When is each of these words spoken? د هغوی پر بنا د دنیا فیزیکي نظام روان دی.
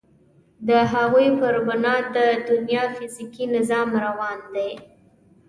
د 0.67 0.69
هغوی 0.93 1.27
پر 1.39 1.55
بنا 1.67 1.95
د 2.15 2.17
دنیا 2.49 2.83
فیزیکي 2.95 3.45
نظام 3.55 3.89
روان 4.05 4.39
دی. 4.53 4.69